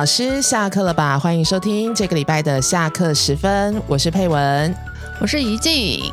[0.00, 1.18] 老师下课了吧？
[1.18, 4.74] 欢迎收听这个礼拜的下课时分，我是佩文，
[5.20, 6.10] 我是怡静。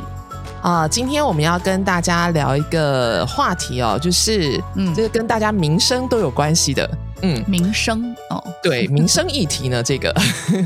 [0.61, 0.85] 啊。
[0.85, 10.09] 今天我们要跟大家聊一个话题哦，就是嗯，这个跟大家民生都有关系的，嗯，民生哦，对，民生议题呢，这个。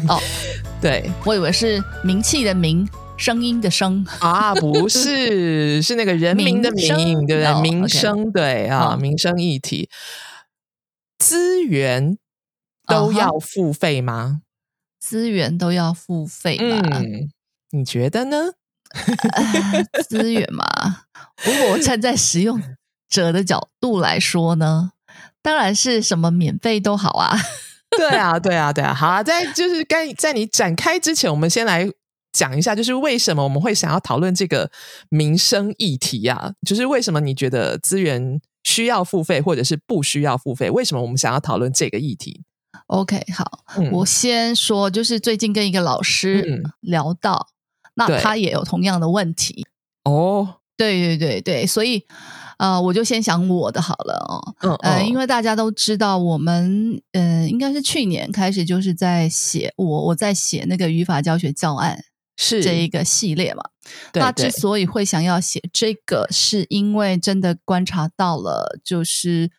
[0.07, 0.19] 哦，
[0.81, 1.07] 对。
[1.23, 4.03] 我以为是名气的名，声音的声。
[4.17, 7.61] 啊，不是，是那个人民的民，对不对？
[7.61, 9.91] 民生对啊，民生议题，
[11.19, 12.17] 资源。
[12.91, 14.41] 都要付费吗？
[14.99, 17.31] 资源都要付费嗯？
[17.71, 18.51] 你觉得呢？
[20.07, 20.65] 资源嘛，
[21.43, 22.61] 如果站在使用
[23.09, 24.91] 者的角度来说呢，
[25.41, 27.37] 当然是什么免费都好啊。
[27.97, 28.93] 对啊，对啊，对啊。
[28.93, 31.89] 好啊，在就是该在你展开之前，我们先来
[32.31, 34.69] 讲一下，就是为什么我们会想要讨论这个
[35.09, 36.53] 民生议题啊？
[36.67, 40.69] 就是为什么你觉得资源需要付费，或者是不需要付费？
[40.69, 42.43] 为什么我们想要讨论这个议题
[42.91, 47.47] ？OK，好，我先说，就是最近跟一个老师聊到，
[47.95, 49.65] 那他也有同样的问题
[50.03, 50.55] 哦。
[50.75, 52.05] 对对对对，所以
[52.57, 54.55] 呃，我就先讲我的好了哦。
[54.61, 62.03] 嗯嗯，因为大家都知道，我们嗯，应该是去年开始就是在写我我在写那个语法教学教案。
[62.41, 63.63] 是这一个系列嘛？
[64.13, 69.51] 那之所以会想要写这个，是因为真的观察到了，就是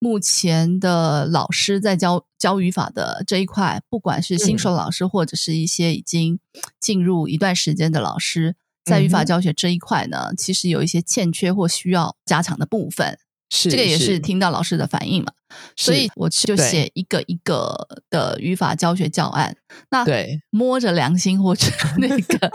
[0.00, 6.40] 目前的老师在教教语法的这一块，不管是新手老师，或者是一些已经
[6.80, 13.18] 进入一段时间的老师，在语法教学这一块呢，其实有一些欠缺或需要加强的部分。
[13.50, 15.32] 是这个也是听到老师的反应嘛？
[15.76, 17.76] 所以我就写一个一个
[18.10, 19.56] 的语法教学教案。
[19.90, 21.66] 那对摸着良心或者
[21.98, 22.50] 那个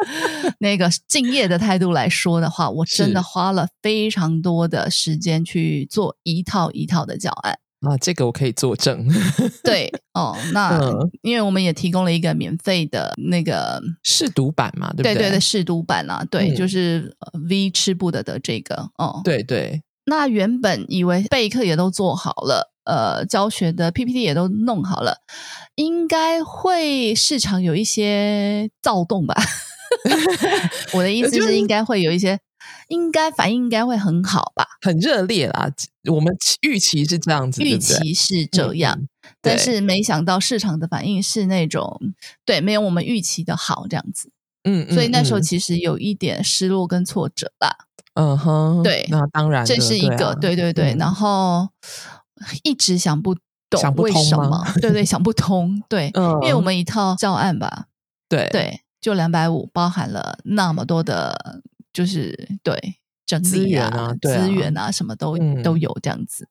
[0.60, 7.98] 那个敬业的态度来说的话，我真的花了非常多的时间去做一套一套的教案啊。
[7.98, 9.08] 这个我可以作证。
[9.64, 10.82] 对哦，那
[11.22, 17.16] 因为我们也提供了一个免费的那个试读版嘛，对对对的试读版啊，对，就是
[17.50, 19.82] V 吃不得的这个哦，对对。
[20.09, 25.20] 那原本以为备课也都做好了，呃，教学的 PPT 也都弄好了，
[25.75, 29.36] 应该会市场有一些躁动吧？
[30.93, 32.39] 我的意思是，应该会有一些，
[32.89, 34.65] 应该反应应该会很好吧？
[34.81, 35.70] 很热烈啦，
[36.11, 39.08] 我们预期是这样子，预期是这样，
[39.41, 41.99] 但是没想到市场的反应是那种，
[42.45, 44.31] 对，没有我们预期的好这样子。
[44.64, 47.87] 嗯，所以那时候其实有一点失落跟挫折吧。
[48.15, 51.70] 嗯哼，对，那当然，这是一个，对对对，然后
[52.64, 53.33] 一直想不
[53.70, 56.59] 懂为什么，对对， 想不通，对，因为我。
[56.59, 57.86] 们一套教案吧，
[58.27, 58.49] 对。
[58.52, 61.61] 对，就两百五，包含了那么多的，
[61.93, 62.95] 就是对
[63.26, 66.49] 整理啊、资源啊，什么都都有这样子。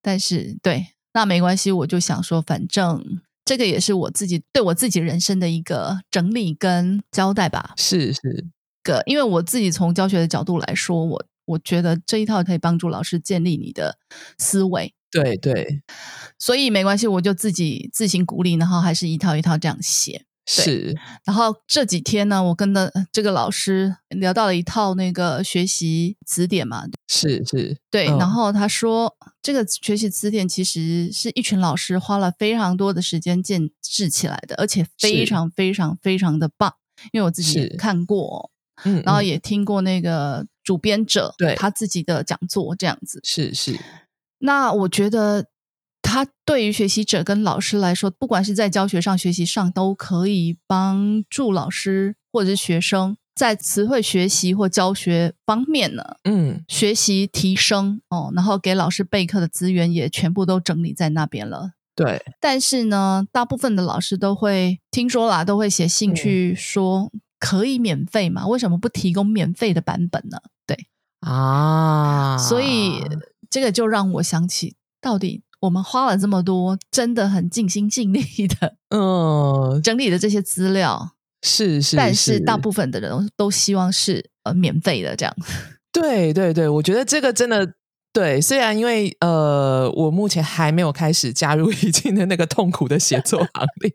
[0.00, 7.74] 但是对，那没关系，我就想说，反正这个也是我自己对我自己人生的一个整理跟交代吧。
[7.76, 8.46] 是是。
[8.84, 13.96] 个，因为我自己从教学的角度来说，我我觉得这一套可以帮助老师建立你的
[14.38, 14.92] 思维。
[15.08, 15.82] 对对，
[16.38, 20.24] 所以没关系，我就自己自行鼓励，然后还是一套一套这样写。
[20.46, 26.84] 是，然后这几天呢，我跟的这个老师聊到了一套那个学习词典嘛。
[27.06, 28.06] 是是，对。
[28.06, 36.74] 然后他说，这个学习词典其实是一群老师花了非常多的时间建制起来的，而且非常非常非常的棒，
[37.12, 38.50] 因为我自己看过。
[38.84, 43.78] 嗯，然后也听过那个主编者对他自己的讲座这样子，是是。
[44.38, 45.46] 那我觉得
[46.12, 58.30] 他对于学习者跟老师来说，不管是在教学上、学习上，都可以帮助老师或者是学生在词汇学习或教学方面呢，嗯，学习提升哦。
[58.34, 61.70] 然后给老师备课的资源也全部都整理在那边了。
[61.96, 67.10] 对，但是呢，大部分的老师都会听说啦，都会写信去说。
[67.40, 68.46] 可以免费嘛？
[68.46, 70.38] 为什么不提供免费的版本呢？
[70.64, 70.76] 对
[71.18, 73.02] 啊，所以
[73.50, 81.12] 这个就让我想起，到底我们花了这么多，真的很尽心尽力的，嗯，整理的这些资料
[81.42, 85.34] 是是，但是大部分的人都希望是呃免费的这样。
[85.92, 87.74] 对对对，我觉得这个真的。
[88.14, 93.90] 对，虽然因为呃，我目前还没有开始加入 已经的那个痛苦的写作行列，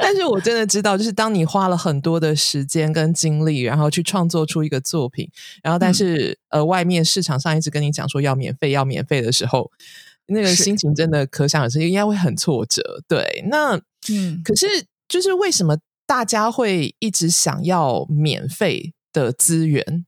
[0.00, 5.28] 但是我真的知道，就是当你花了很多的时间跟精力，然后去创作出一个作品，
[5.60, 9.72] 然后但是呃，外面市场上一直跟你讲说要免费，要免费的时候，
[10.28, 12.82] 那个心情真的可想而知，应该会很挫折。
[13.08, 13.76] 对，那
[14.10, 14.66] 嗯，可是
[15.08, 15.76] 就是为什么
[16.06, 20.04] 大家会一直想要免费的资源？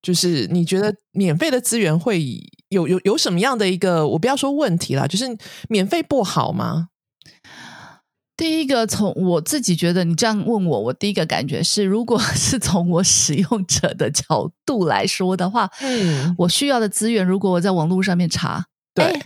[0.00, 2.24] 就是你觉得免费的资源会
[2.68, 5.24] 有有有什么样的一个我不要说问题啦，就是
[5.68, 6.88] 免费不好吗？
[8.36, 19.20] 第一个从我自己觉得，你这样问我，我第一个感觉是，如果 是从我使用者的角度来说的话，嗯，我需要的资源，如果我在网络上面查，对，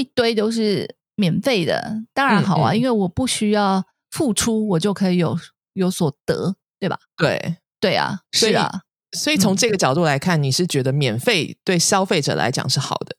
[0.00, 5.38] 一堆都是免费的，当然好啊，因为我不需要付出，我就可以有
[5.74, 6.98] 有所得，对吧？
[7.16, 8.82] 对，对啊，是啊。
[9.12, 13.16] 所以从这个角度来看，你是觉得免费对消费者来讲是好的？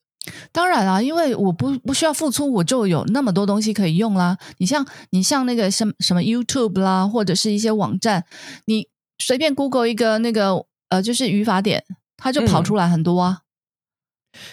[0.52, 4.38] 当然啊，因为我不不需要付出，我就有那么多东西可以用啦。
[4.58, 8.26] 你像你像那个什什么 YouTube 啦，或者是一些网站，
[8.66, 8.88] 你
[9.20, 11.84] 随便 Google 一个那个呃，就是语法点，
[12.18, 13.42] 它就跑出来很多啊。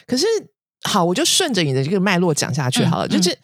[0.06, 0.26] 可是
[0.82, 3.08] 好，我就顺着你的这个脉络讲下去好了。
[3.08, 3.36] 就是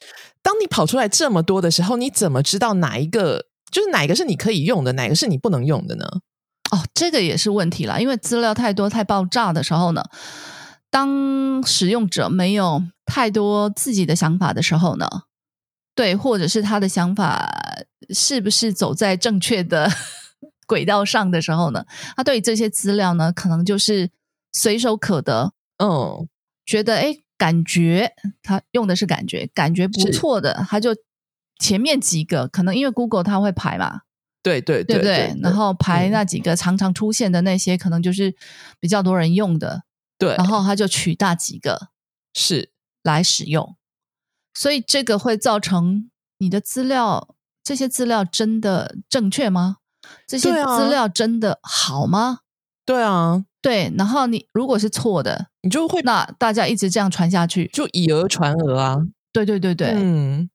[0.42, 6.06] 当你跑出来这么多的时候，你怎么知道哪一个就是哪一个是你可以用的，哪个是你不能用的呢？
[6.70, 10.02] 哦，这个也是问题啦，因为资料太多太爆炸的时候呢，
[10.90, 15.08] 当使用者没有太多自己的想法的时候呢，
[15.94, 17.52] 对，或者是他的想法
[18.10, 19.90] 是不是走在正确的
[20.66, 21.84] 轨道上的时候呢，
[22.16, 24.10] 他对这些资料呢，可能就是
[24.52, 26.26] 随手可得，嗯，
[26.64, 28.10] 觉得哎，感觉
[28.42, 30.96] 他用的是感觉，感觉不错的，他就
[31.58, 34.00] 前面几个可能因为 Google 它会排嘛。
[34.42, 38.34] 对对对对，然后排那几个常常出现的那些，可能就是
[38.80, 39.82] 比较多人用的。
[40.18, 41.88] 对，然后他就取大几个
[42.32, 43.76] 是来使用，
[44.54, 49.76] 所以这个会造成你的资料，这些资料真的正确吗？
[50.26, 52.38] 这些资料真的好吗？
[52.86, 53.92] 对啊，对。
[53.96, 58.98] 然后你如果是错的，你就会那大家一直这样传下去，就以讹传讹啊。
[59.32, 60.48] 对对对对，嗯，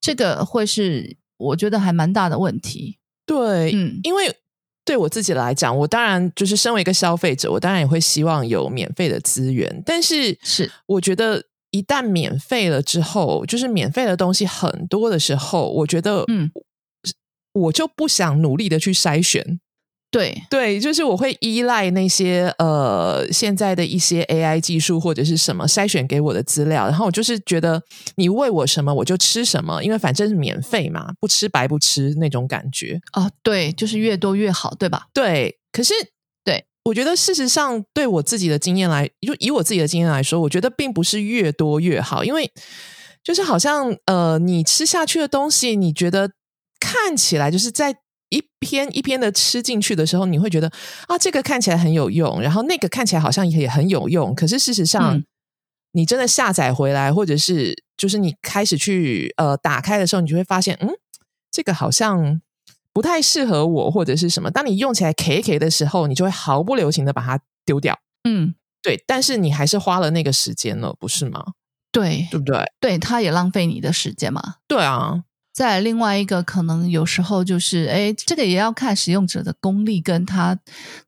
[0.00, 2.98] 这个会是我觉得还蛮大的问题。
[3.26, 4.36] 对，嗯，因为
[4.84, 9.82] 对我自己来讲，我当然就是身为一个消费者，我当然也会希望有免费的资源。
[9.84, 16.50] 但是，是我觉得一旦免费了之后，就是免费的东西很多的时候，我觉得，嗯，
[17.52, 19.58] 我就不想努力的去筛选。
[20.14, 27.82] 对对，就是我会依赖那些呃现在的一些 AI 技术或者是什么筛选给我的资料，然后我就是觉得
[28.14, 35.06] 你喂我什么我就吃什么，因为反正是免费嘛，不吃白不吃那种感觉哦，对，就是越多越好，对吧？
[35.12, 35.92] 对，可是
[36.44, 42.48] 对我觉得事实上对我自己的经验来，就以我自己的经验来说，我觉得并不是越多越好，因为
[43.24, 46.30] 就是好像呃你吃下去的东西，你觉得
[46.78, 47.96] 看起来就是在。
[48.34, 50.70] 一篇一篇的吃进去的时候，你会觉得
[51.06, 54.34] 啊，这个看起来很有用，然后那个看起来好像也很有用。
[54.34, 55.22] 可是事实上，
[55.92, 60.90] 你真的下载回来，或者是就是你开始去呃打开的时候，你就会发现，嗯，
[61.50, 62.40] 这个好像
[62.92, 64.50] 不太适合我，或者是什么。
[64.50, 67.98] 当你用起来 K K 的时候，你就会毫不留情的把它丢掉。
[68.24, 69.02] 嗯，对。
[69.06, 71.44] 但是你还是花了那个时间了，不是吗？
[71.92, 72.64] 对，对不对？
[72.80, 74.56] 对，它也浪费你的时间嘛。
[74.66, 75.22] 对啊。
[75.54, 80.58] 再另外一个可能有时候就是，哎，这个也要看使用者的功力，跟他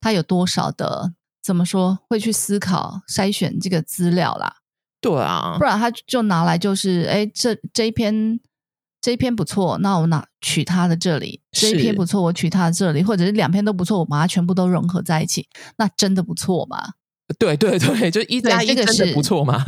[0.01, 1.13] 他有多少的
[1.43, 4.59] 怎么说会去思考筛选这个资料啦。
[5.01, 8.39] 对啊，不然他就拿来就是，哎，这这一篇
[9.01, 16.95] 这一篇不错，那我拿取他的这里，这一篇不错，我取他的这里，或者是两篇都不错，我把它全部都融合在一起，那真的不错嘛？
[17.39, 19.65] 对对对，就一加一真的不错吗？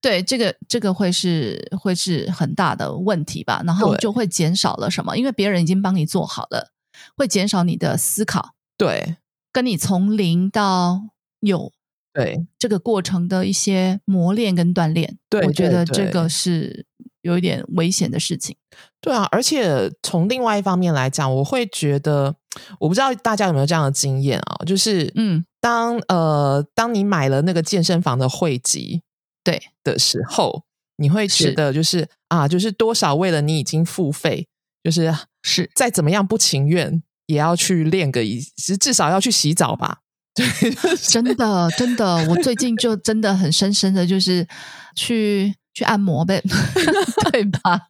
[0.00, 5.16] 对，这个这个会是会是很大的问题吧，然后就会减少了什么？
[5.16, 6.70] 因为别人已经帮你做好了，
[7.16, 8.54] 会减少你的思考。
[8.76, 9.16] 对，
[9.52, 11.00] 跟你从零到
[11.40, 11.72] 有，
[12.12, 15.18] 对这个过程的一些磨练跟锻炼。
[15.28, 16.86] 对，我觉得这个是
[17.22, 18.56] 有一点危险的事情。
[19.00, 22.36] 对啊，而且从另外一方面来讲，我会觉得，
[22.78, 29.02] 我不知道大家有没有这样的经验啊，就是嗯，当呃，当你买了那个健身房的会籍。
[29.50, 30.64] 对的时候，
[30.96, 34.46] 你会觉得就是啊，就是多少为了你已经付费，
[34.82, 39.98] 就是是再怎么样不情愿，也要去练个一，其实至少要去洗澡吧。
[40.34, 40.46] 对，
[41.08, 44.46] 真的真的，我最近就真的很深深的就是
[44.94, 46.42] 去去按摩呗，
[47.32, 47.88] 对吧？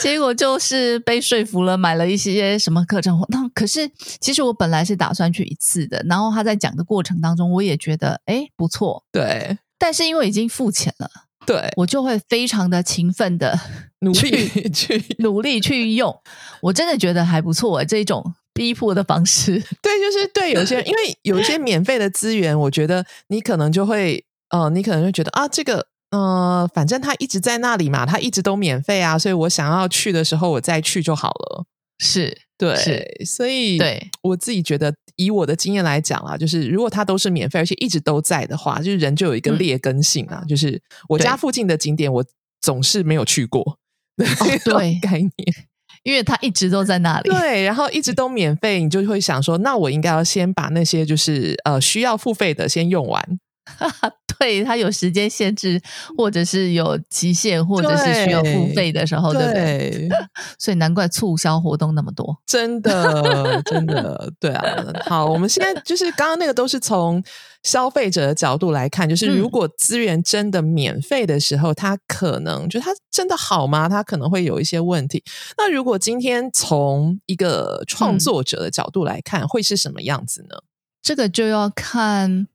[0.00, 3.18] 结果就是被说服了，买了一些什么课程。
[3.30, 9.58] 那可是其实我本来是打算去一次的，然后他在讲的过程当中，我也觉得哎不错，对。
[9.78, 11.10] 但是因为已经付钱了，
[11.46, 13.58] 对我就会非常的勤奋的
[14.00, 16.14] 努力去努力去用，
[16.62, 17.84] 我真的觉得还不错。
[17.84, 31.64] 这种逼迫的方式，对，就是对有些，因为有一些免费的资源，我觉得你可能就会，呃，你可能就觉得啊，这个，呃，反正它一直在那里嘛，它一直都免费啊，所以我想要去的时候，我再去就好了。
[31.98, 32.76] 是对，
[33.24, 34.10] 所以对。
[34.22, 42.24] 我自己觉得，以我的经验来讲啊，就是如果它都是免费，而且一直都在的话，就是人就有一个劣根性啊，就是我家附近的景点，我
[42.60, 43.78] 总是没有去过，
[44.16, 45.32] 对 概念，
[46.04, 48.14] 因为它一直都在那里，对，然后一直。
[48.14, 53.38] 都免费，你就会想说，那我应该要先把那些就是呃需要付费的先用完。
[54.40, 55.80] 对，它有时间限制，
[56.16, 60.08] 或者是有期限，或者是需要付费的时候，对不对？
[60.58, 64.84] 所以难怪促销活动那么多，真的，真的，对啊。
[65.06, 67.22] 好，我们现在就是刚刚那个都是从
[67.62, 73.88] 消费者的角度来看，就是如果资源真的免费的时候，它可能就它真的好吗？
[73.88, 75.22] 它可能会有一些问题。
[75.56, 80.56] 那如果今天从一个创作者的角度来看，会是什么样子呢？
[81.02, 82.48] 这个就要看。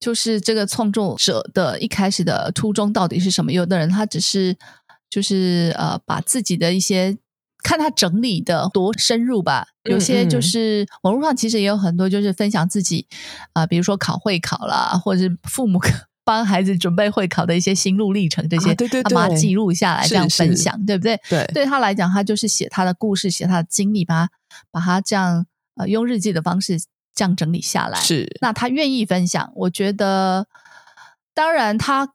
[0.00, 3.52] 就是这个创作者的一开始的初衷到底是什么？
[3.52, 4.56] 有的人他只是
[5.08, 7.16] 就是呃，把自己的一些
[7.62, 9.66] 看他整理的多深入吧。
[9.84, 13.06] 有些就是网络上其实也有很多，就是分享自己
[13.52, 15.78] 啊，比如说考会考啦，或者是父母
[16.24, 21.20] 帮孩子准备会考的一些心路历程，这些对对对，他把它记录下来，这样分享，对不对？
[21.28, 24.28] 对，对他来讲，他就是写他的故事，写他的经历，把
[24.70, 25.46] 把他这样
[25.76, 26.78] 呃用日记的方式。
[27.14, 30.46] 这样整理下来，是那他愿意分享，我觉得，
[31.32, 32.14] 当然他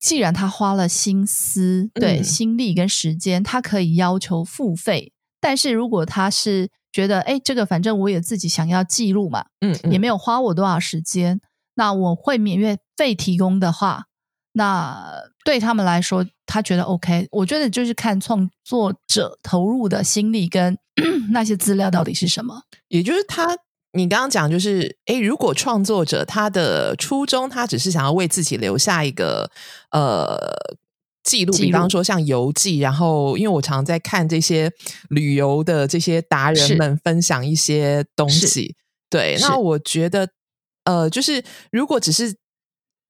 [0.00, 5.12] 既然他花了心思、对心力跟时间，他可以要求付费。
[5.40, 11.40] 但是如果他是觉得，哎，这个反正我也自己想要记录嘛，嗯，也没有花我多少时间，
[11.74, 14.06] 那我会免月费提供的话，
[14.52, 17.28] 那对他们来说，他觉得 OK。
[17.30, 20.76] 我觉得就是看创作者投入的心力跟
[21.30, 23.56] 那些资料到底是什么，也就是他。
[23.92, 29.50] 你刚刚讲就是，哎，如果创作者他的初衷，他只是想要为自己留下一个
[29.90, 30.38] 呃
[31.24, 34.70] 记录，比方说像游记，然后因为我常在看这些
[35.08, 38.76] 旅游的这些达人们分享一些东西，
[39.10, 40.28] 对，那我觉得
[40.84, 41.42] 呃，就是
[41.72, 42.36] 如果只是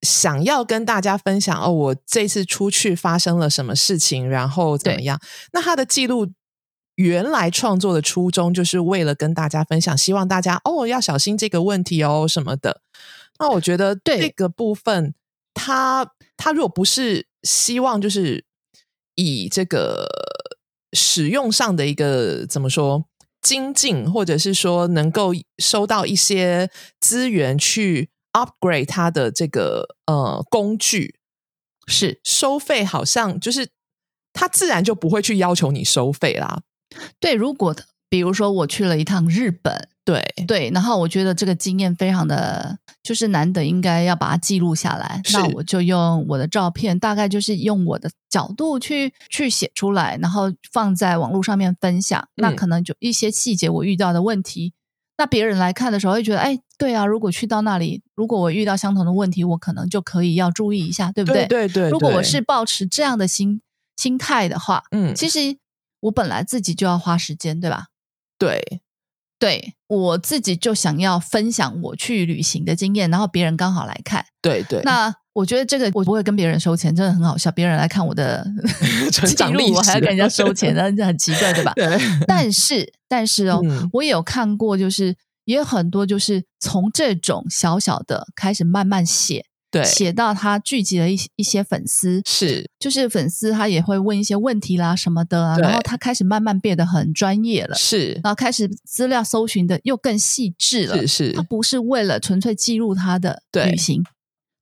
[0.00, 5.20] 想要跟大家分享哦，我这次出去发生了什么事情，然后怎么样，
[5.52, 6.26] 那他的记录。
[7.00, 12.82] 原来创作的初衷就是为了跟大家分享，希望大家哦要小心这个问题哦什么的。
[13.38, 15.14] 那我觉得这个部分，
[15.54, 18.44] 他他如果不是希望就是
[19.14, 20.06] 以这个
[20.92, 23.06] 使用上的一个怎么说
[23.40, 26.68] 精进，或者是说能够收到一些
[27.00, 31.14] 资源去 upgrade 他的这个呃工具，
[31.86, 33.70] 是收费，好像就是
[34.34, 36.60] 他自然就不会去要求你收费啦。
[37.18, 37.74] 对，如果
[38.08, 45.22] 比如说我去了一趟日本，对对，然后我觉得这个经验非常的就是难得，应该要把它记录下来。
[45.32, 52.26] 那我就用我的照片，大概就是用我的角度去去写出来，然后放在网络上面分享。
[52.34, 54.72] 那可能就一些细节我遇到的问题，
[55.16, 61.46] 那别人来看的时候会觉得，哎，对啊，如果去到那里，如果我遇到相同的问题，我可能就可以要注意一下，对不对？
[61.46, 61.88] 对对。
[61.90, 63.60] 如果我是保持这样的心
[63.96, 65.56] 心态的话，嗯，其实。
[66.00, 67.86] 我本来自己就要花时间，对吧？
[68.38, 68.80] 对，
[69.38, 74.80] 对我自己就想要分享我去旅行的经验，然后别人刚好来看，对对。
[74.82, 77.50] 那我觉得这个我不会跟别人收钱，真的很好笑。
[77.52, 78.46] 别人来看我的
[79.12, 81.72] 成长路，我还要跟人家 收钱，那很奇怪，对吧？
[81.76, 81.98] 对。
[82.26, 89.46] 但 是，但是哦，我也有看过，就是也有很多，就是从这种小小的开始慢慢写。
[89.70, 104.02] 对，写到他聚集了一一些粉丝，是，就是粉丝他也会问一些问题啦什么的，啊然后他开始慢慢变得很专业了，是，然后开始资料搜寻的又更细致了，是是，他不是为了纯粹记录他的旅行，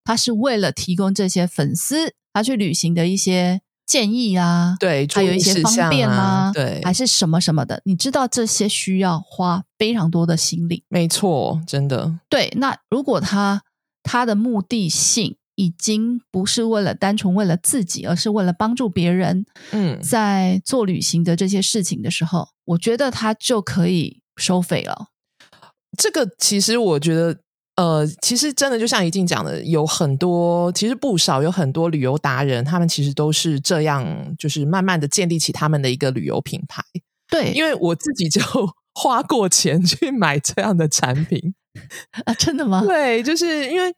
[0.04, 13.62] 他是为了提供这些粉丝他去旅行的一些建议啊，对，还有一些方便啊，对，还是什么什么的，你知道这些需要花非常多的心力，没错，真的，对，那如果他。
[14.02, 19.44] 他的目的性已经不是为了单纯为了自己，而是为了帮助别人。
[19.72, 25.08] 嗯，在做旅行的这些事情的时候，我觉得他就可以收费了。
[25.96, 27.40] 这个其实我觉得，
[27.74, 34.06] 呃，其实真的就像一静讲的，有很多，其实不少，有很多旅游达人，他们其实都是这样，
[34.38, 36.82] 就是慢慢的建立起他们的一个旅游品牌。
[37.28, 38.40] 对，因为我自己就
[38.94, 41.54] 花过钱去买这样的产品。
[42.24, 42.82] 啊，真的吗？
[42.84, 43.92] 对，就是因为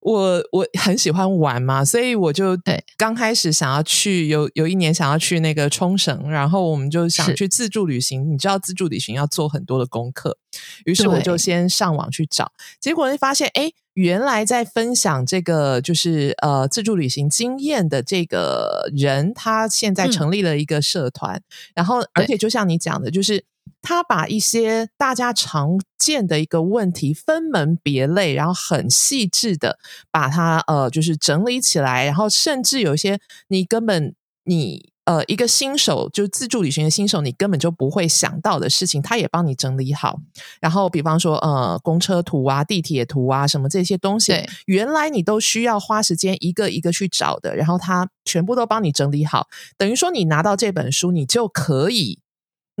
[0.00, 8.32] 我我很喜欢玩嘛，所以我就对刚开始想要去有有一年想要去那个冲绳，然后我们就想去自助旅行。
[8.32, 10.38] 你知道自助旅行要做很多的功课，
[10.84, 21.42] 于是我就先上网去找，结果就发现，哎，原来在分享这个就是呃自助旅行经验的这个人，他现在成立了一个社团，
[21.74, 23.44] 然后而且就像你讲的，就是。
[23.82, 29.78] 他把一些大家常见的一个问题分门别类，然后很细致的
[30.10, 33.18] 把它呃，就是整理起来，然后甚至有一些
[33.48, 40.18] 你根本你呃一个新手，就自助旅行的新手，你根本就不会想到的事情，他也帮你整理好。
[40.60, 44.34] 然后，比方说呃公车图啊、地铁图啊什么这些东西，
[44.66, 52.20] 原来你都需要花时间一个一个去找的，然后他全部都帮你整理好，等于说你拿到这本书，你就可以，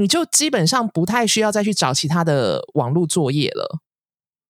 [0.00, 3.78] 你就基本上不太需要再去找其他的网络作业了。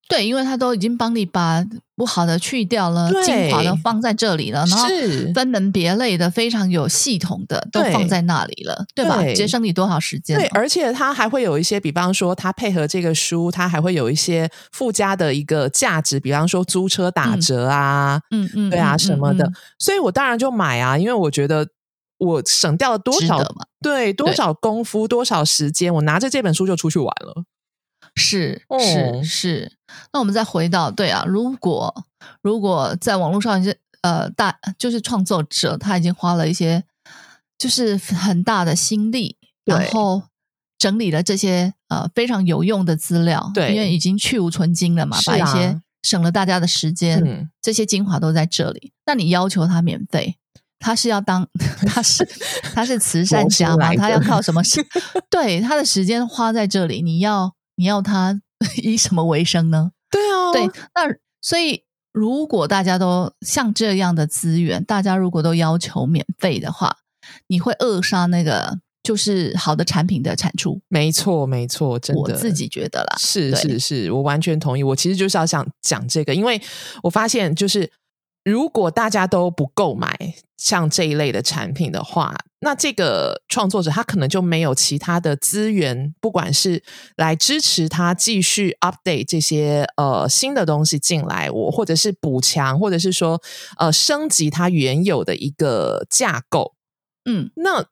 [0.07, 1.63] 对，因为他都已经帮你把
[1.95, 4.89] 不好的去掉了，精华的放在这里了，然后
[5.33, 9.23] 分门别类的、非常有系统的都放在那里了，对吧？
[9.33, 10.37] 节省你多少时间？
[10.37, 19.49] 对，而且它还会有一些，比方说，它配合这个书，它还会有一些附加的一个价值，比方说租车打折啊，嗯嗯，对啊，什么的。
[19.79, 21.65] 所以我当然就买啊，因为我觉得
[22.21, 23.65] 我省掉了多少嘛？
[23.81, 27.43] 对，多少功夫，多少时间，我拿着这本书就出去玩了。
[28.15, 29.77] 是是是，
[30.13, 32.05] 那我们再回到对啊，如果
[32.41, 36.83] 如果在网络上一些呃大就是创作者他已经花了一些
[37.57, 40.23] 就是很大的心力，然后
[40.77, 48.91] 整理了这些呃非常有用的资料，对，因为已经去无存精了嘛，把一些省了大家的时间，这些精华都在这里。
[49.05, 50.35] 那你要求他免费，
[50.81, 51.47] 他是要当
[51.87, 52.27] 他是
[52.75, 53.95] 他是慈善家吗？
[53.95, 54.61] 他要靠什么？
[55.31, 57.53] 对，他的时间花在这里，你要。
[57.77, 58.39] 你要他
[58.83, 59.91] 以什么为生呢？
[60.11, 61.11] 对啊，对，那
[61.41, 66.97] 所以如果大家都像这样的资源，大家如果都要求免费的话，
[67.47, 70.79] 你会扼杀那个就是好的产品的产出。
[70.89, 74.83] 没错，没错，真的，我自己觉得啦，是是是，我完全同意。
[74.83, 76.61] 我其实就是要想讲这个，因为
[77.01, 77.89] 我发现就是。
[78.43, 86.83] 如果大家都不购买像这一类的产品的话，那这个创作者他可能就没有其他的资源，不管是
[87.17, 93.41] 来支持他继续 update 这些呃新的东西进来，我或者是补强，或者是说
[93.77, 96.73] 呃升级他原有的一个架构。
[97.25, 97.85] 嗯，那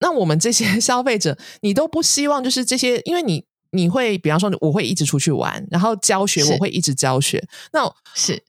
[0.00, 8.42] 那我们这些 消费者，你都不希望就是这些，因为你你会比方说我会一直出去玩，然后教学我会一直教学，那是。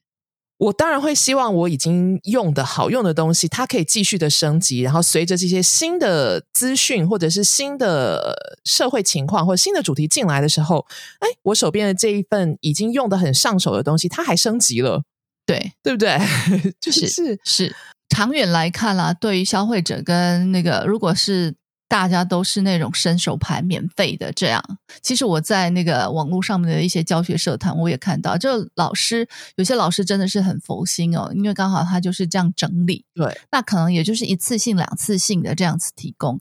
[0.56, 10.86] 我当然会希望我已经用的好用的东西，它可以继续的升级，然后随着这些新的资讯或者是新的社会情况或者新的主题进来的时候，
[11.18, 15.02] 哎，我手边的这一份已经用的很上手的东西，它还升级了，
[15.44, 16.18] 对对不对？
[16.80, 17.74] 就是是是，
[18.08, 21.56] 长远来看啦，对于消费者跟那个，如果是。
[21.94, 24.60] 大家都是那种伸手牌免费的，这样。
[25.00, 36.40] 其实我在那个网络上面的一些教学社团，我也看到，就老师有些老师真的是很佛心哦，因为刚好他就是这样整理，对，那可能也就是一次性、两次性的这样子提供。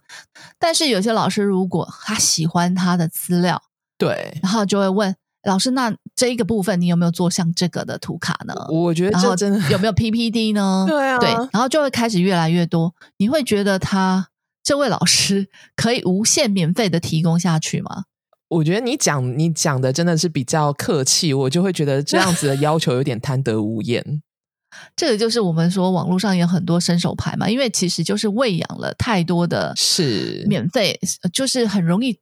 [0.57, 3.61] 但是有些老师如果他喜欢他的资料，
[3.99, 8.55] 对，然后就会问老师，那这一个部分你有没有做像这个的图卡呢？
[8.69, 10.85] 我觉得这真的有没有 PPT 呢？
[10.89, 14.29] 对啊，对，然后就会开始越来越多，你会觉得他。
[14.63, 18.05] 这位老师可以无限免费的提供下去吗？
[18.47, 24.21] 我觉得你讲你讲的真的是比较客气，我就会觉得这样子的要求有点贪得无厌。
[24.95, 30.99] 这个就是我们说网络上有很多伸手牌嘛，因为其实就是喂养了太多的，是免费，
[31.33, 32.19] 就是很容易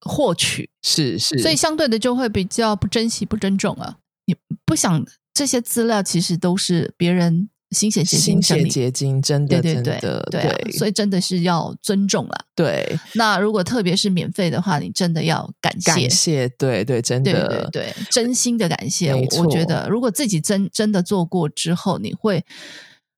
[0.00, 3.96] 获取，是是，所以相对的就会比较不珍惜、不尊重啊。
[4.26, 7.48] 你不想这些资料其实都是别人。
[7.70, 12.44] 心血结晶，心血结晶，真的，对对对对，所以真的是要尊重了。
[12.54, 19.14] 对，那如果特别是免费的话，你真的要感谢，感谢，对对，真的，对对，真心的感谢。
[19.14, 22.44] 我觉得，如果自己真真的做过之后，你会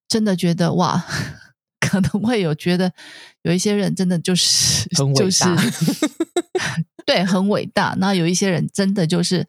[0.09, 1.05] 真的觉得哇，
[1.79, 2.93] 可能会有觉得
[3.43, 5.45] 有一些人真的就是就是。
[7.11, 7.97] 对，很伟大。
[7.99, 9.45] 那有一些人真的就是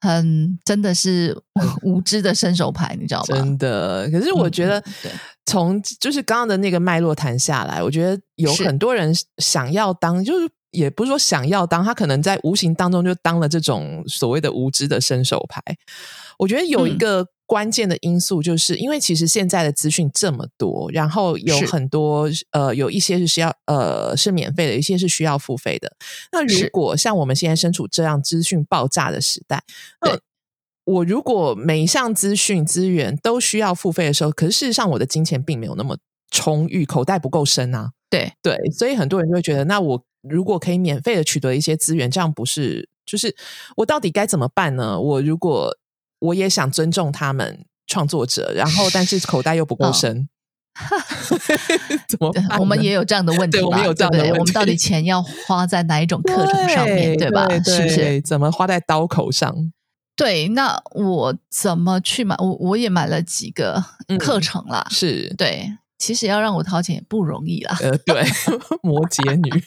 [0.00, 1.38] 很，真的是
[1.84, 3.36] 无知的伸手牌，你知道吗？
[3.36, 4.08] 真的。
[4.10, 4.82] 可是我觉得，
[5.44, 15.60] 从就是刚刚的那个脉络谈下来，我觉得有很多人想要当，就是也不是说想要当，他可能在无形当中就当了这种所谓的无知的伸手牌。
[16.38, 17.26] 我觉得有一个。
[17.52, 25.94] 关键的因素就是因为其实现在的资讯这么多，然后有很多呃，有一些是需要呃是免费的，一些是需要付费的。
[26.32, 29.62] 那如果像我们现在身处这样资讯爆炸的时代，
[30.00, 30.18] 那
[30.86, 35.98] 我如果每一项资讯资源都需要付费的时候，可是事实上我的金钱并没有那么
[36.30, 37.90] 充裕，口袋不够深啊。
[38.08, 43.36] 对对，所以很多人就会觉得，那我如果可以免费的取得一些资源，这样不是就是
[43.76, 44.98] 我到底该怎么办呢？
[44.98, 45.76] 我如果
[46.22, 50.28] 我也想尊重他们创作者，然后但是口袋又不够深，
[52.08, 52.32] 怎么？
[52.58, 54.38] 我们也有这样的问题，我们有这样的问题。
[54.38, 57.46] 我们到底钱要花在哪一种 课程上面，对吧？
[57.64, 58.20] 是不是？
[58.22, 59.72] 怎么花在刀口上？
[60.14, 62.36] 对，那我怎么去买？
[62.38, 63.82] 我我也买了几个
[64.18, 64.86] 课程啦。
[64.90, 65.76] 是对。
[65.98, 67.78] 其实要让我掏钱也不容易啦。
[67.80, 68.24] 呃，对，
[68.82, 69.64] 摩羯女，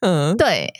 [0.00, 0.74] 嗯，对，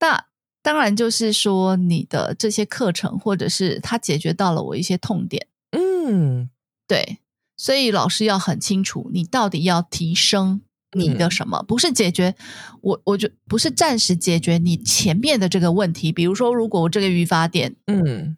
[0.00, 0.24] 那
[0.62, 6.50] 当然就是说你的这些课程，或者是它解决到了我一些痛点，嗯，
[6.86, 7.18] 对，
[7.56, 10.60] 所以老师要很清楚，你到底要提升
[10.92, 12.34] 你的什么，不是解决
[12.80, 16.12] 我，我就不是暂时解决你前面的这个问题。
[16.12, 18.36] 比如说，如果我这个语法点，嗯。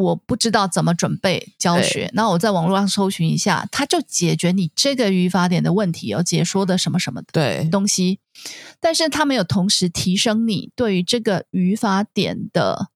[0.00, 7.68] 我不知道怎么准备教学，那我在网络上搜寻一下，它就解决你这个语法点的问题，有解说的什么什么对。
[7.70, 8.18] 东西，
[8.80, 12.88] 但是它没有同时提升你对于这个语法点的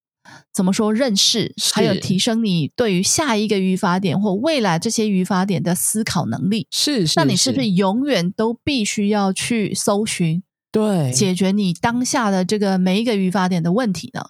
[0.53, 6.67] 怎么说认识，还有提升你对于下一个语法点或未来这些语法点的思考能力。
[6.71, 7.69] 是，那你是不是。
[7.71, 14.23] 永远都必须要去搜寻，对，解决你当下的这个每一个语法点的问题呢？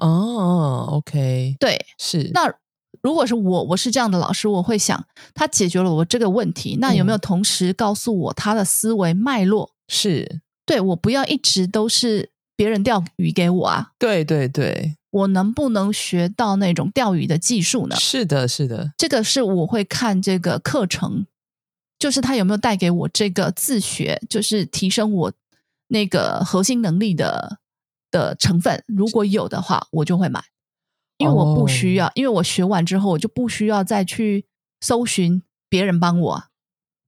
[0.00, 2.30] 哦，OK，对，是。
[2.32, 2.52] 那
[3.02, 9.70] 如果是我，我是这样的老师，我会想，他解决了我这个问题，那有没有同时告诉我他的思维脉络？
[9.88, 13.92] 是，对我不要一直都是别人钓鱼给我啊。
[13.98, 17.94] 对对对，我能不能学到那种钓鱼的技术呢？
[17.96, 21.26] 是的，是的，这个是我会看这个课程，
[21.98, 25.32] 就是他有没有带给我这个自学，就是提升我
[25.88, 27.58] 那个核心能力的。
[28.16, 30.42] 的成分如果有的话，我就会买，
[31.18, 34.46] 因为我不需要，因为我学完之后，我就不需要再去
[34.80, 36.44] 搜寻别人帮我，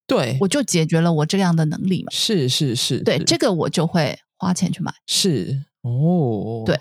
[0.07, 2.09] 对我就解决了我这样的能力嘛。
[2.11, 4.93] 是是是，对这个我就会花钱去买。
[5.07, 6.79] 是哦，对，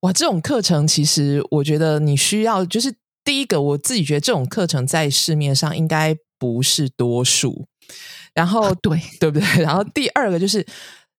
[0.00, 7.66] 哇，这种课程其实我觉得你需要，就是第一个，我自己觉得这种课程在市面上应该不是多数，
[8.32, 9.62] 然后对对不对？
[9.62, 10.64] 然后第二个就是。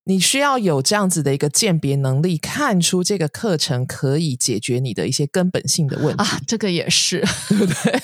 [0.06, 8.00] 你需要有这样子的一个鉴别能力，看出这个课程可以解决你的一些根本性的问题啊，这个也是， 对不对？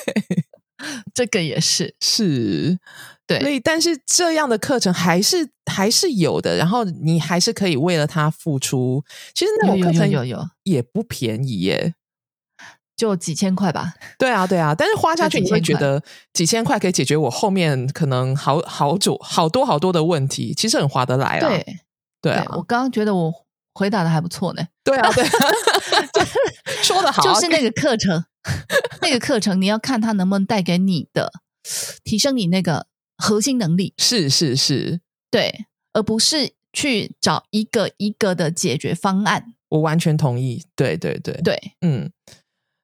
[1.14, 2.80] 这个也是，是，
[3.28, 3.40] 对。
[3.40, 9.04] 所以，但是这样的课程还是还是有的，然后你还是可以为了它付出。
[9.36, 11.94] 其实那种课程有有也不便宜耶，
[12.98, 13.94] 就几千块吧。
[14.18, 16.02] 对啊，对啊，但是花下去你会觉得
[16.34, 21.48] 几千块可以解决我后面可能好好久好多好多的问题，其实很划得来啊。
[21.48, 21.64] 对。
[22.22, 23.34] 对啊，我刚刚觉得我
[23.74, 24.64] 回答的还不错呢。
[24.84, 25.26] 对啊，对，
[26.84, 28.24] 说的好，就是那个课程，
[29.02, 31.32] 那个课程你要看它能不能带给你的
[32.04, 33.94] 提升你那个核心能力。
[33.98, 39.54] 是是是，对，而不是去找一个一个的解决方案。
[39.70, 40.66] 我完全同意。
[40.76, 42.12] 对对对对，嗯，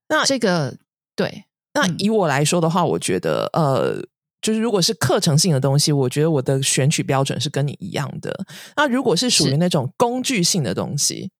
[0.09, 0.77] 那这个
[1.15, 4.07] 对，那以我来说的话，我觉得呃。
[4.41, 8.45] 就是如果是课程性的东西，我觉得我的选取标准是跟你一样的。
[8.75, 11.31] 那如果是属于那种工具性的东西，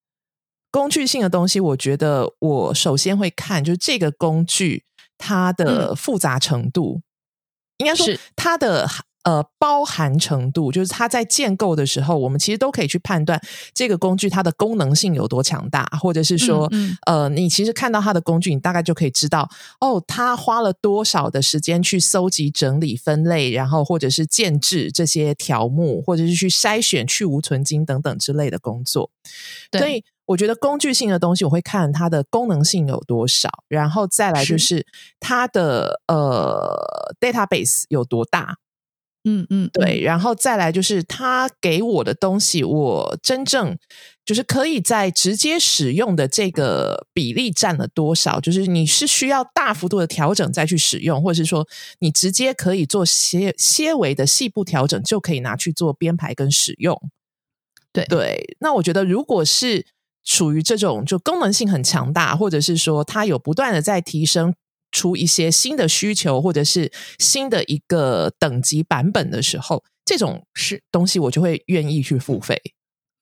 [0.70, 4.84] 工具性的东西，我觉得我首先会看，就是这个工具
[5.16, 7.02] 它的复杂程度，
[7.78, 8.06] 应该说
[8.36, 8.88] 它的。
[9.24, 13.38] 呃，包含程度就是它在建构的时候，我们其实都可以去判断
[13.74, 16.70] 这个工具它的功能性有多强大，或者是说，
[17.04, 19.48] 呃，你其实看到它的工具，你大概就可以知道，
[19.80, 29.10] 哦，它花了多少的时间去搜集、整理、分类，然后或者是建制这些条目，或者是去筛选、去无存金等等之类的工作。
[29.72, 34.86] 所以，我觉得工具性的东西，我会看它的功能性有多少，然后再来就是
[35.20, 38.56] 它的呃 database 有多大。
[39.30, 43.76] 嗯嗯，对，然后再来就是他给我的东西，我真正
[44.24, 48.40] 就是可以在直接使用的这个比例占了多少？
[48.40, 51.66] 就是你是需要大幅度的调整再去使用，或者是说
[51.98, 56.98] 你直接可以做些些微的细部调整，就可以拿去做编排跟使用。
[57.92, 59.84] 对对，那我觉得如果是
[60.24, 64.54] 属于这种就功能性很强大，或者是说它有不断的在提升。
[64.90, 72.60] 出一些新的需求，或者是新的一个等级版本的时候，这种是东西，我就会愿意去付费。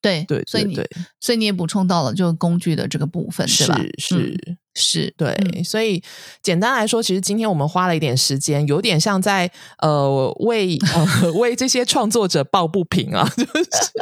[0.03, 0.77] 对对，所以你
[1.21, 3.65] 所以你也补充到了就工具的这个部分，是
[3.99, 5.35] 是是，对。
[5.65, 6.01] 所以
[6.43, 13.93] 简单来说，其实今天我们花了一点时间，有点像在呃为呃为这些创作者抱不平啊， 就是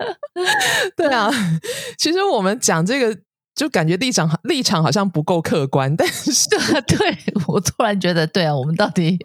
[0.96, 1.30] 对啊。
[1.98, 3.20] 其实我们讲这个。
[3.54, 6.30] 就感觉立场立场好像不够客观， 但是
[6.86, 9.18] 对我突然觉得，对啊，我们到底，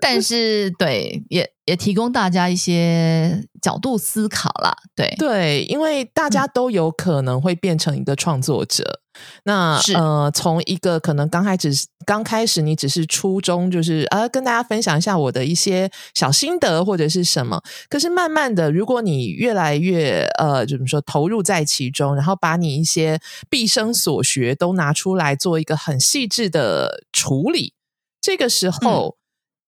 [0.00, 9.00] 但是对也也提供大家一些角度思考啦，对对，因为大家都有可能会变成一个创作者。
[9.44, 11.70] 那呃，从一个可能刚开始
[12.06, 17.62] 刚开始，你只是初衷就是呃，跟大家分享一下我的一些小心得或者是什么。
[17.90, 23.20] 可是慢慢的，如果你越来越呃，怎么说，投入在其中，然后把你一些
[23.50, 27.74] 毕生所学都拿出来做一个很细致的处理，
[28.20, 29.16] 这个时候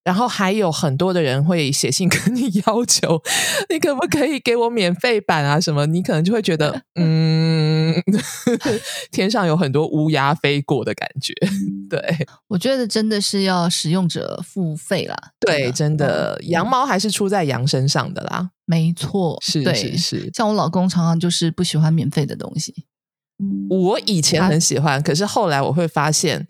[0.04, 3.22] 然后还有很多的人会写信跟你要求，
[3.70, 5.58] 你可不可以给我免费版啊？
[5.58, 5.86] 什么？
[5.86, 7.94] 你可能就会觉得， 嗯，
[9.10, 11.32] 天上有很多乌鸦飞过的感觉。
[11.88, 15.16] 对，我觉得真的是要使用者付费啦。
[15.40, 18.50] 对，真的，羊毛还是出在羊身上的啦。
[18.66, 20.30] 没错，是是是。
[20.34, 22.74] 像我老公常常就是不喜欢免费的东西。
[23.70, 26.46] 我以前很喜欢，可是后来我会发现。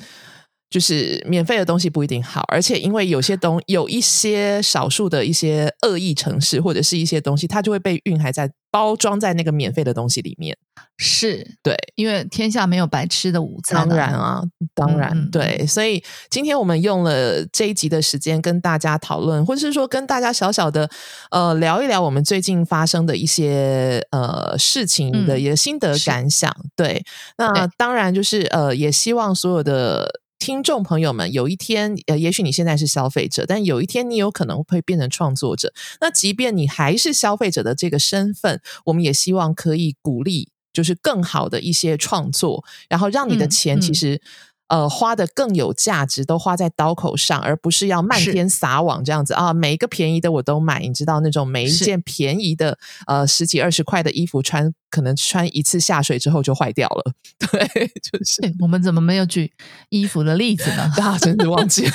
[0.71, 10.57] 就是免费的东西不一定好，而且因为有些东有一些少数的一些恶意城市或者是一些东西，它就会被蕴含在包装在那个免费的东西里面。
[10.97, 13.89] 是对，因为天下没有白吃的午餐。
[13.89, 14.43] 当然啊，
[14.75, 15.65] 当然对。
[15.67, 20.91] 所以今天我们用了这一集的时间跟大家讨论，或者是说跟大家小小的
[21.31, 26.53] 呃聊一聊我们最近发生的一些呃事情的一个心得感想。
[26.75, 27.05] 对，
[27.39, 30.21] 那当然就是呃，也希望所有的。
[30.45, 35.73] 听众朋友们，有一天，呃，也许你现在是消费者，但有一天你有可能会变成创作者。
[36.03, 44.21] 那即便你还是消费者的这个身份，我们也希望可以鼓励，就是更好的一些创作，然后让你的钱其实。
[44.69, 49.53] 呃，花的更有价值，都花在刀口上，而不是要漫天撒网这样子啊！
[49.53, 57.13] 每一个便宜的我都买，你知道那种每一件便宜的呃十几二十块的衣服穿，可能穿一次下水之后就坏掉了。
[57.39, 59.53] 对，就是我们怎么没有举
[59.91, 60.91] 衣服的例子呢？
[60.97, 61.93] 啊，真的忘记了。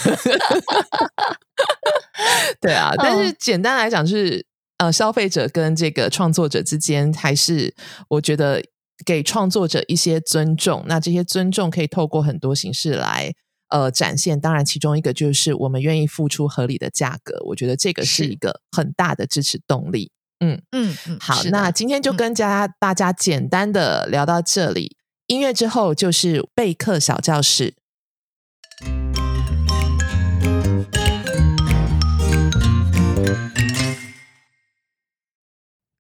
[2.62, 4.46] 对啊，但是简单来讲，是
[4.78, 7.74] 呃，消费者跟这个创作者之间，还是
[8.10, 8.64] 我觉得。
[9.06, 13.34] 给创作者一些尊重，那这些尊重可以透过很多形式来
[13.70, 14.40] 呃展现。
[14.40, 17.38] 当然，其中一个就是我们愿意付出合理的价格。
[17.46, 20.12] 我觉得这个是一个很大的支持动力。
[20.40, 21.18] 嗯嗯嗯。
[21.20, 24.98] 好，那今天就跟家大家简单的聊到这里。
[25.28, 27.76] 音乐之后就是备课小教室。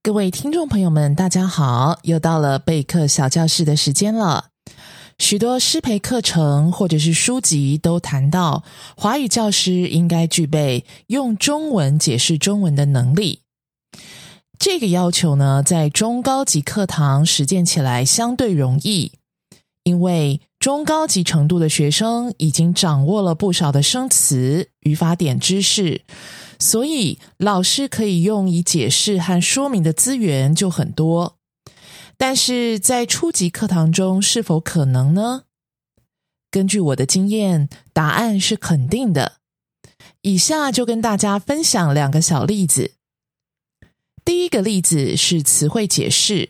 [0.10, 2.00] 各位听众朋友们，大家好！
[2.02, 4.46] 又到了备课小教室的时间了。
[5.20, 8.64] 许多师培课程或者是书籍都谈到，
[8.98, 13.42] 华语教师应该具备用中文解释中文的能力。
[14.58, 19.12] 这个要求呢，在中高级课堂实践起来相对容易，
[19.84, 26.02] 因为中高级程度的学生已经掌握了不少的生词、语法点知识。
[26.60, 31.38] 所以，老师可以用以解释和说明的资源就很多，
[32.18, 35.44] 但是在初级课堂中是否可能呢？
[36.52, 39.38] 根据我的经验，答案是肯定的。
[40.24, 42.96] 以下就跟大家分享两个小例子。
[44.26, 46.50] 第一个例子是词汇解释。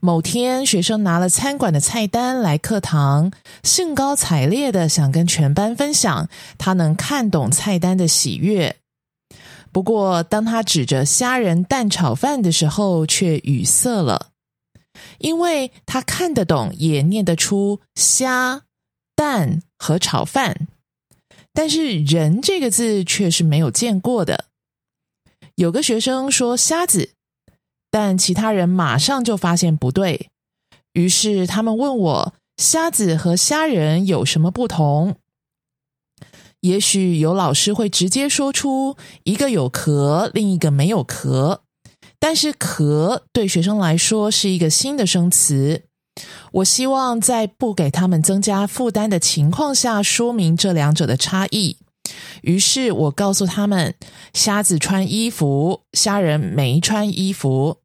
[0.00, 3.32] 某天，学生拿了餐馆的菜单来课堂，
[3.62, 6.28] 兴高采烈的想跟全班分享
[6.58, 8.76] 他能看懂菜单的喜悦。
[9.72, 14.28] 不过，当他指着虾仁蛋炒饭的时候，却语塞了，
[15.18, 18.62] 因为他看得懂，也念得出虾、
[19.14, 20.68] 蛋和炒饭，
[21.52, 24.44] 但是“人”这个字却是没有见过的。
[25.56, 27.10] 有个学生说“虾子”，
[27.98, 30.28] 但其他人马上就发现不对，
[30.92, 35.16] 于是他们问我：“虾子和虾仁有什么不同？”
[36.60, 41.62] 也许有老师会直接说出一个有壳，另一个没有壳。
[42.18, 45.84] 但是“壳”对学生来说是一个新的生词。
[46.52, 51.78] 我希望在不给他们增加负担的情况下说明这两者的差异。
[52.42, 53.94] 于是我告诉他们：
[54.34, 57.78] 瞎子穿衣服，虾人没穿衣服。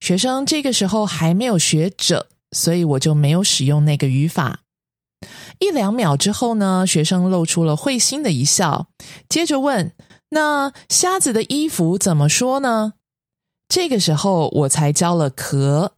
[0.00, 4.60] 学生这个时候还没有学者，所以我就没有使用那个语法。
[5.58, 8.88] 一两秒之后呢，学生露出了会心的一笑，
[9.28, 9.92] 接着问
[10.30, 12.94] ：“那瞎子的衣服怎么说呢？”
[13.68, 15.92] 这个时候我才教了壳。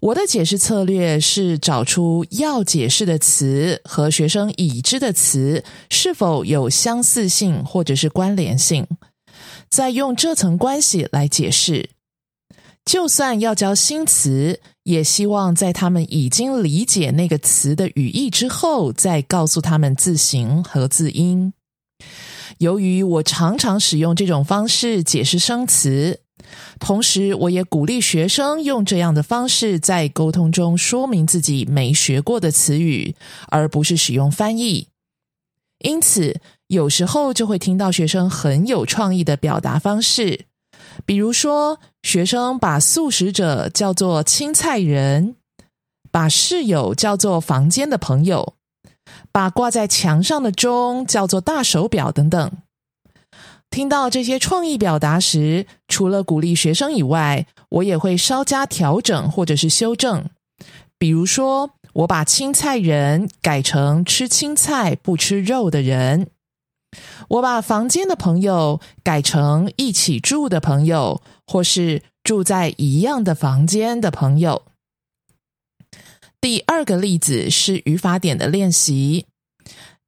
[0.00, 8.86] 我的解释策略是找出要解释的词和学生已知的词是否有相似性或者是关联性，
[9.70, 11.88] 再用这层关系来解释。
[12.84, 14.60] 就算要教新词。
[14.84, 21.54] 也希望在他们已经理解那个词的语义之后，再告诉他们字形和字音。
[22.58, 26.20] 由于我常常使用这种方式解释生词，
[26.78, 33.16] 同时我也鼓励学生用这样的方式在沟通中说明自己没学过的词语，
[33.48, 34.88] 而不是使用翻译。
[35.78, 40.44] 因此，有时候就会听到学生很有创意的表达方式。
[41.04, 45.36] 比如说，学生把素食者叫做青菜人，
[46.10, 48.54] 把室友叫做房间的朋友，
[49.32, 52.52] 把挂在墙上的钟叫做大手表等等。
[53.70, 60.30] 听到这些创意表达时，除了鼓励学生以外，我也会稍加调整或者是修正。
[60.96, 66.28] 比如说，我把“青菜人”改成“吃青菜不吃肉的人”，
[67.28, 74.62] 我把“房间的朋友”改成“一起住的朋友”或是“住在一样的房间的朋友”。
[76.40, 79.26] 第二个例子是语法点的练习。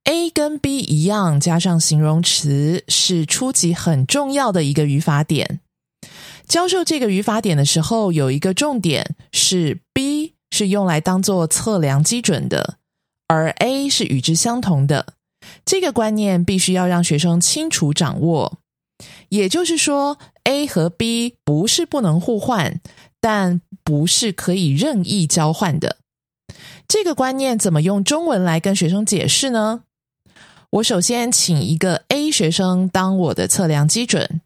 [0.05, 5.61] A 跟 B 一样，加上形容词是初级很重要的一个语法点。
[6.46, 12.76] 教授这个语法点的时候，有一个重点是 B 是用来当做测量基准的，
[13.26, 15.14] 而 A 是与之相同的。
[15.64, 18.59] 这个观念必须要让学生清楚掌握。
[19.29, 22.81] 也就是说，A 和 B 不是不能互换，
[23.21, 25.99] 但不是可以任意交换的。
[26.88, 29.83] 这个观念怎么用中文来跟学生解释呢？
[30.71, 34.40] 我首先请一个 A 学生当我的测量基准，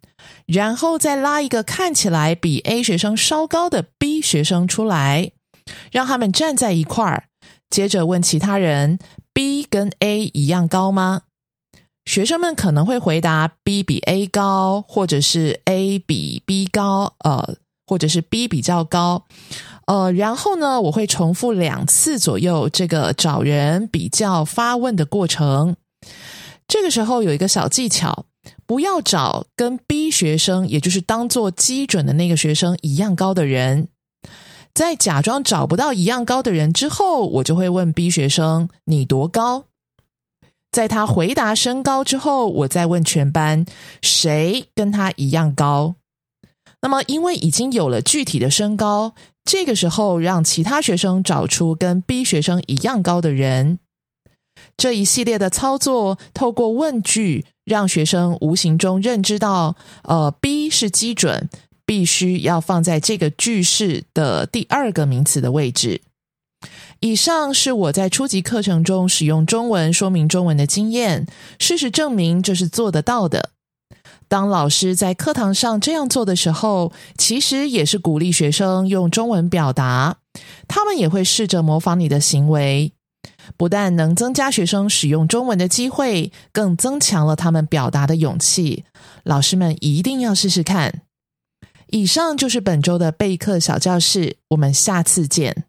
[0.46, 5.32] 然后再拉一个看起来比 A 学生稍高的 B 学生出来，
[5.92, 7.24] 让他们站在一块儿。
[7.68, 8.98] 接着问其他人
[9.32, 11.22] ：B 跟 A 一样高吗？
[12.04, 19.26] 学生们可能会回答 B 比 A 高，或者是 A 比 B 高，呃，或者是 B 比较高。
[19.86, 25.76] 呃，然后呢，我会重复两次左右这个找人比较发问的过程。
[26.66, 28.24] 这个时候有一个小技巧，
[28.66, 33.88] 不要找跟 B 学生，也就是当做基准的那个学生一样高的人。
[34.72, 39.64] 在假装找不到一样高的人之后，我就会问 B 学生：“你多高？”
[40.72, 43.66] 在他回答身高之后，我再问全班
[44.00, 45.96] ：“谁跟他一样高？”
[46.82, 53.80] 那么，因为已经有了具体的身高，这个时候让其他学生找出跟 B 学生一样高的人。
[54.76, 61.50] 这一系列的操作，透过问句，让学生无形中认知到，呃，B 是基准，
[61.90, 66.02] 必须要放在这个句式的第二个名词的位置。
[67.00, 71.26] 以上是我在初级课程中使用中文说明中文的经验，
[71.58, 73.50] 事实证明这是做得到的。
[74.28, 80.18] 当老师在课堂上这样做的时候，其实也是鼓励学生用中文表达，
[80.68, 82.92] 他们也会试着模仿你的行为。
[83.56, 88.84] 不但能增加学生使用中文的机会，更增强了他们表达的勇气。
[89.24, 91.02] 老师们一定要试试看。
[91.92, 95.64] 以上就是本周的备课小教室，我们下次见。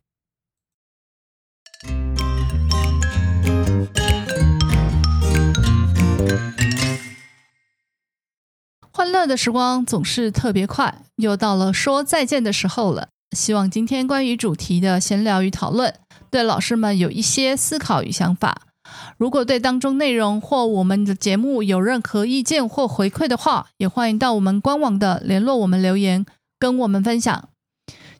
[8.91, 13.09] 欢乐的时光总是特别快，又到了说再见的时候了。
[13.35, 15.95] 希望今天关于主题的闲聊与讨论。
[16.29, 18.70] 对老师们有一些思考与想法。
[19.17, 26.25] 如果对当中内容或我们的节目有任何意见或回馈的话，也欢迎到我们官网的联络我们留言，
[26.59, 27.49] 跟我们分享。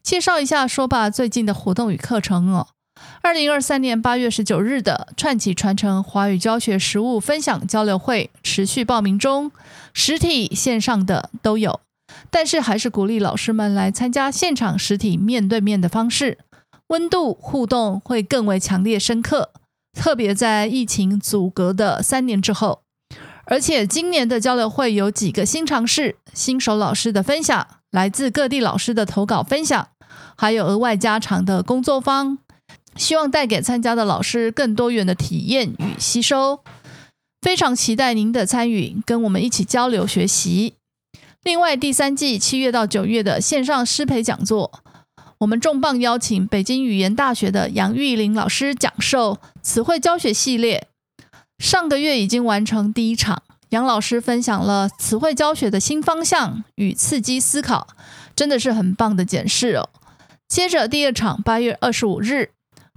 [0.04, 2.68] 介绍一下说吧最近的活动与课程哦。
[3.22, 9.52] 二零二三年八月十九日的串起传承华语教学实务分享交流会持续报名中，
[9.94, 11.80] 实体线上的都有，
[12.30, 16.40] 但是还是鼓励老师们来参加现场实体面对面的方式。
[16.88, 19.52] 温度互动会更为强烈深刻，
[19.94, 22.82] 特别在疫情阻隔的三年之后。
[23.46, 29.90] 而且今年的交流会有几个新尝试：新手老师的分享，来自各地老师的投稿分享，
[30.38, 32.38] 还有额外加长的工作坊，
[32.96, 36.64] 希望带给参加的老师更多元的体验与吸收。
[37.42, 40.76] 非常期待您的参与，跟我们一起交流学习。
[41.44, 44.84] 另外，第三季七月到九月的线上师培讲座。
[45.42, 50.88] 我们重磅邀请北京语言大学的杨玉玲老师讲授词汇教学系列。
[51.58, 57.88] 上个月已经完成第一场，杨老师分享了词汇教学的新方向与刺激思考，
[58.36, 59.90] 真的是很棒的检视哦。
[60.48, 62.52] 接着第二场，八月二十五日，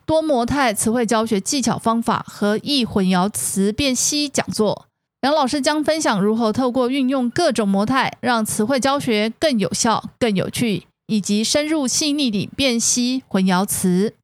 [0.05, 4.87] 多模态词汇教学技巧方法和易混淆词辨析讲座，
[5.23, 10.87] 杨老师将分享如何透过运用各种模态，让词汇教学更有效、更有趣。
[11.07, 14.15] 以及深入细腻地辨析混淆词，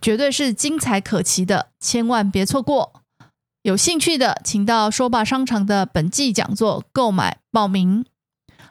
[0.00, 2.92] 绝对是精彩可期的，千万别错过！
[3.62, 8.04] 有兴趣的，请到说吧商场的本季讲座购买报名。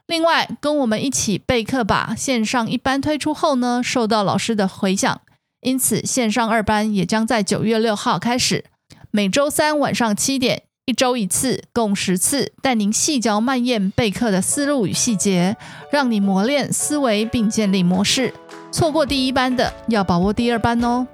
[0.05, 2.13] 另外，跟我们一起备课吧！
[2.15, 5.21] 线上一班推出后呢，受到老师的回响，
[5.61, 8.65] 因此线上二班也将在九月六号开始，
[9.11, 10.63] 每周三晚上七点。
[10.85, 15.55] 一周一次，共十次，带您细嚼慢咽备课的思路与细节，
[15.89, 18.33] 让你磨练思维并建立模式。
[18.69, 21.07] 错过第一班的，要把握第二班哦。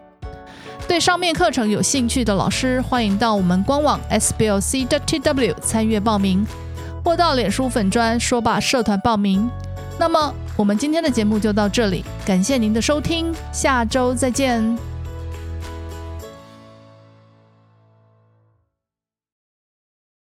[0.88, 6.44] 对上面课程有兴趣的老师，欢迎到我们官网 sblc.tw 参阅报名，
[7.06, 9.48] 或到脸书粉专说吧社团报名。
[10.00, 14.76] 那么，我们今天的节目就到这里，感谢您的收听，下周再见。